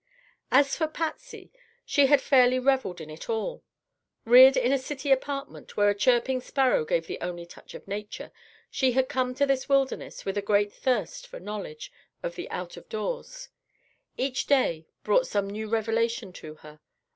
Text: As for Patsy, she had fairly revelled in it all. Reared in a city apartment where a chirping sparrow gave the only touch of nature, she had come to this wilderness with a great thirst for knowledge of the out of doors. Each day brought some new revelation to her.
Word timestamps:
As 0.51 0.75
for 0.75 0.87
Patsy, 0.87 1.51
she 1.85 2.07
had 2.07 2.21
fairly 2.21 2.57
revelled 2.57 2.99
in 2.99 3.11
it 3.11 3.29
all. 3.29 3.63
Reared 4.25 4.57
in 4.57 4.73
a 4.73 4.79
city 4.79 5.11
apartment 5.11 5.77
where 5.77 5.89
a 5.91 5.95
chirping 5.95 6.41
sparrow 6.41 6.85
gave 6.85 7.05
the 7.05 7.21
only 7.21 7.45
touch 7.45 7.75
of 7.75 7.87
nature, 7.87 8.31
she 8.71 8.93
had 8.93 9.07
come 9.07 9.35
to 9.35 9.45
this 9.45 9.69
wilderness 9.69 10.25
with 10.25 10.39
a 10.39 10.41
great 10.41 10.73
thirst 10.73 11.27
for 11.27 11.39
knowledge 11.39 11.91
of 12.23 12.33
the 12.33 12.49
out 12.49 12.77
of 12.77 12.89
doors. 12.89 13.49
Each 14.17 14.47
day 14.47 14.87
brought 15.03 15.27
some 15.27 15.47
new 15.47 15.69
revelation 15.69 16.33
to 16.33 16.55
her. 16.55 16.79